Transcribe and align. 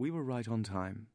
We 0.00 0.10
were 0.10 0.24
right 0.24 0.48
on 0.48 0.62
time. 0.62 1.08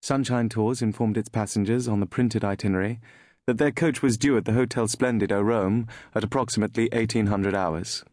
Sunshine 0.00 0.48
Tours 0.48 0.80
informed 0.80 1.16
its 1.16 1.28
passengers 1.28 1.88
on 1.88 1.98
the 1.98 2.06
printed 2.06 2.44
itinerary 2.44 3.00
that 3.48 3.58
their 3.58 3.72
coach 3.72 4.00
was 4.00 4.16
due 4.16 4.36
at 4.36 4.44
the 4.44 4.52
Hotel 4.52 4.86
Splendido 4.86 5.44
Rome 5.44 5.88
at 6.14 6.22
approximately 6.22 6.88
1800 6.92 7.52
hours. 7.52 8.04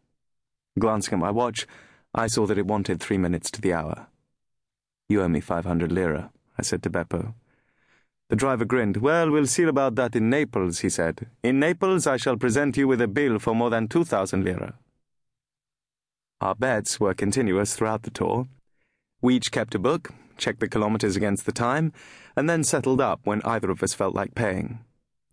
Glancing 0.79 1.13
at 1.13 1.19
my 1.19 1.29
watch, 1.29 1.67
I 2.15 2.25
saw 2.25 2.47
that 2.47 2.57
it 2.57 2.65
wanted 2.65 2.99
three 2.99 3.19
minutes 3.19 3.51
to 3.51 3.61
the 3.61 3.71
hour. 3.71 4.07
You 5.09 5.21
owe 5.21 5.27
me 5.27 5.41
500 5.41 5.91
lira, 5.91 6.31
I 6.57 6.63
said 6.63 6.81
to 6.81 6.89
Beppo. 6.89 7.35
The 8.29 8.35
driver 8.35 8.65
grinned. 8.65 8.97
Well, 8.97 9.29
we'll 9.29 9.45
see 9.45 9.61
about 9.61 9.93
that 9.93 10.15
in 10.15 10.27
Naples, 10.27 10.79
he 10.79 10.89
said. 10.89 11.27
In 11.43 11.59
Naples, 11.59 12.07
I 12.07 12.17
shall 12.17 12.35
present 12.35 12.77
you 12.77 12.87
with 12.87 12.99
a 12.99 13.07
bill 13.07 13.37
for 13.37 13.53
more 13.53 13.69
than 13.69 13.87
2,000 13.87 14.43
lira. 14.43 14.73
Our 16.41 16.55
bets 16.55 16.99
were 16.99 17.13
continuous 17.13 17.75
throughout 17.75 18.01
the 18.01 18.09
tour. 18.09 18.47
We 19.21 19.35
each 19.35 19.51
kept 19.51 19.75
a 19.75 19.79
book, 19.79 20.09
checked 20.37 20.61
the 20.61 20.67
kilometres 20.67 21.15
against 21.15 21.45
the 21.45 21.51
time, 21.51 21.93
and 22.35 22.49
then 22.49 22.63
settled 22.63 22.99
up 22.99 23.19
when 23.23 23.43
either 23.43 23.69
of 23.69 23.83
us 23.83 23.93
felt 23.93 24.15
like 24.15 24.33
paying. 24.33 24.79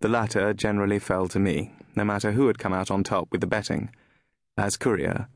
The 0.01 0.09
latter 0.09 0.53
generally 0.53 0.99
fell 0.99 1.27
to 1.29 1.39
me, 1.39 1.73
no 1.97 2.05
matter 2.05 2.33
who 2.33 2.49
had 2.49 2.59
come 2.59 2.75
out 2.75 2.91
on 2.91 3.03
top 3.03 3.29
with 3.33 3.41
the 3.41 3.47
betting. 3.47 3.91
As 4.59 4.77
courier, 4.77 5.29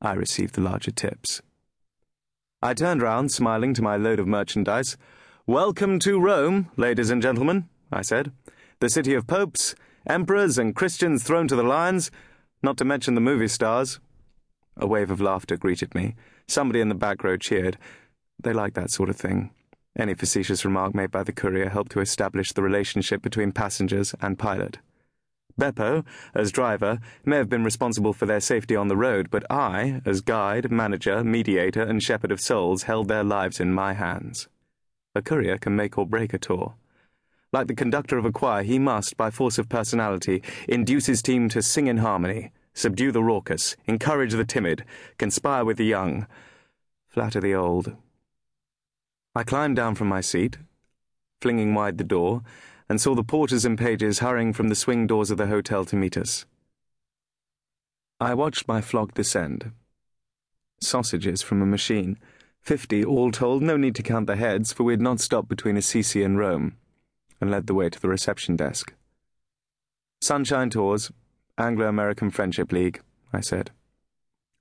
I 0.00 0.12
received 0.12 0.54
the 0.54 0.60
larger 0.60 0.92
tips. 0.92 1.42
I 2.62 2.72
turned 2.72 3.02
round, 3.02 3.32
smiling 3.32 3.74
to 3.74 3.82
my 3.82 3.96
load 3.96 4.20
of 4.20 4.28
merchandise. 4.28 4.96
Welcome 5.46 5.98
to 6.00 6.20
Rome, 6.20 6.70
ladies 6.76 7.10
and 7.10 7.20
gentlemen, 7.20 7.68
I 7.90 8.02
said. 8.02 8.30
The 8.78 8.90
city 8.90 9.14
of 9.14 9.26
popes, 9.26 9.74
emperors, 10.06 10.56
and 10.56 10.76
Christians 10.76 11.24
thrown 11.24 11.48
to 11.48 11.56
the 11.56 11.64
lions, 11.64 12.12
not 12.62 12.76
to 12.76 12.84
mention 12.84 13.16
the 13.16 13.20
movie 13.20 13.48
stars. 13.48 13.98
A 14.78 14.86
wave 14.86 15.10
of 15.10 15.20
laughter 15.20 15.56
greeted 15.56 15.94
me. 15.94 16.14
Somebody 16.46 16.80
in 16.80 16.88
the 16.88 16.94
back 16.94 17.24
row 17.24 17.36
cheered. 17.36 17.76
They 18.40 18.52
like 18.52 18.74
that 18.74 18.90
sort 18.90 19.08
of 19.08 19.16
thing. 19.16 19.50
Any 19.98 20.14
facetious 20.14 20.64
remark 20.64 20.94
made 20.94 21.10
by 21.10 21.24
the 21.24 21.32
courier 21.32 21.68
helped 21.68 21.90
to 21.92 22.00
establish 22.00 22.52
the 22.52 22.62
relationship 22.62 23.20
between 23.20 23.50
passengers 23.50 24.14
and 24.20 24.38
pilot. 24.38 24.78
Beppo, 25.58 26.04
as 26.34 26.52
driver, 26.52 27.00
may 27.24 27.36
have 27.36 27.48
been 27.48 27.64
responsible 27.64 28.12
for 28.12 28.26
their 28.26 28.38
safety 28.38 28.76
on 28.76 28.86
the 28.86 28.96
road, 28.96 29.28
but 29.28 29.44
I, 29.50 30.00
as 30.04 30.20
guide, 30.20 30.70
manager, 30.70 31.24
mediator, 31.24 31.82
and 31.82 32.00
shepherd 32.00 32.30
of 32.30 32.40
souls, 32.40 32.84
held 32.84 33.08
their 33.08 33.24
lives 33.24 33.58
in 33.58 33.74
my 33.74 33.94
hands. 33.94 34.46
A 35.16 35.22
courier 35.22 35.58
can 35.58 35.74
make 35.74 35.98
or 35.98 36.06
break 36.06 36.32
a 36.32 36.38
tour. 36.38 36.74
Like 37.52 37.66
the 37.66 37.74
conductor 37.74 38.18
of 38.18 38.24
a 38.24 38.30
choir, 38.30 38.62
he 38.62 38.78
must, 38.78 39.16
by 39.16 39.30
force 39.30 39.58
of 39.58 39.68
personality, 39.68 40.44
induce 40.68 41.06
his 41.06 41.22
team 41.22 41.48
to 41.48 41.62
sing 41.62 41.88
in 41.88 41.96
harmony, 41.96 42.52
subdue 42.78 43.10
the 43.10 43.22
raucous, 43.22 43.76
encourage 43.86 44.32
the 44.32 44.44
timid, 44.44 44.84
conspire 45.18 45.64
with 45.64 45.76
the 45.76 45.84
young, 45.84 46.28
flatter 47.08 47.40
the 47.40 47.52
old. 47.52 47.96
I 49.34 49.42
climbed 49.42 49.74
down 49.74 49.96
from 49.96 50.06
my 50.06 50.20
seat, 50.20 50.58
flinging 51.40 51.74
wide 51.74 51.98
the 51.98 52.04
door, 52.04 52.42
and 52.88 53.00
saw 53.00 53.16
the 53.16 53.24
porters 53.24 53.64
and 53.64 53.76
pages 53.76 54.20
hurrying 54.20 54.52
from 54.52 54.68
the 54.68 54.76
swing 54.76 55.08
doors 55.08 55.32
of 55.32 55.38
the 55.38 55.48
hotel 55.48 55.84
to 55.86 55.96
meet 55.96 56.16
us. 56.16 56.46
I 58.20 58.34
watched 58.34 58.68
my 58.68 58.80
flock 58.80 59.12
descend. 59.12 59.72
Sausages 60.80 61.42
from 61.42 61.60
a 61.60 61.66
machine. 61.66 62.16
Fifty, 62.60 63.04
all 63.04 63.32
told, 63.32 63.60
no 63.60 63.76
need 63.76 63.96
to 63.96 64.04
count 64.04 64.28
the 64.28 64.36
heads, 64.36 64.72
for 64.72 64.84
we 64.84 64.92
had 64.92 65.00
not 65.00 65.20
stopped 65.20 65.48
between 65.48 65.76
Assisi 65.76 66.22
and 66.22 66.38
Rome, 66.38 66.76
and 67.40 67.50
led 67.50 67.66
the 67.66 67.74
way 67.74 67.90
to 67.90 68.00
the 68.00 68.08
reception 68.08 68.54
desk. 68.54 68.94
Sunshine 70.20 70.70
Tours, 70.70 71.10
Anglo 71.58 71.88
American 71.88 72.30
Friendship 72.30 72.70
League, 72.70 73.00
I 73.32 73.40
said. 73.40 73.72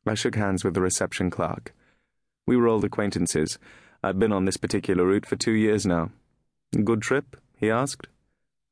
I 0.08 0.16
shook 0.16 0.34
hands 0.34 0.64
with 0.64 0.74
the 0.74 0.82
reception 0.82 1.30
clerk. 1.30 1.76
We 2.48 2.58
were 2.58 2.68
old 2.68 2.84
acquaintances. 2.84 3.60
I'd 4.04 4.18
been 4.18 4.32
on 4.32 4.46
this 4.46 4.58
particular 4.58 5.06
route 5.06 5.28
for 5.28 5.36
two 5.36 5.52
years 5.52 5.86
now. 5.86 6.10
Good 6.84 7.04
trip? 7.04 7.38
he 7.56 7.70
asked. 7.70 8.08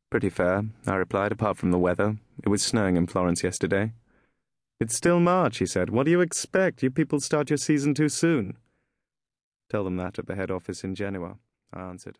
Pretty 0.09 0.31
fair, 0.31 0.65
I 0.87 0.95
replied, 0.95 1.33
apart 1.33 1.57
from 1.57 1.69
the 1.69 1.77
weather. 1.77 2.17
It 2.43 2.49
was 2.49 2.63
snowing 2.63 2.97
in 2.97 3.05
Florence 3.05 3.43
yesterday. 3.43 3.93
It's 4.79 4.95
still 4.95 5.19
March, 5.19 5.59
he 5.59 5.67
said. 5.67 5.91
What 5.91 6.05
do 6.05 6.11
you 6.11 6.21
expect? 6.21 6.81
You 6.81 6.89
people 6.89 7.19
start 7.19 7.51
your 7.51 7.57
season 7.57 7.93
too 7.93 8.09
soon. 8.09 8.57
Tell 9.69 9.83
them 9.83 9.97
that 9.97 10.17
at 10.17 10.25
the 10.25 10.35
head 10.35 10.49
office 10.49 10.83
in 10.83 10.95
Genoa, 10.95 11.37
I 11.71 11.81
answered. 11.81 12.17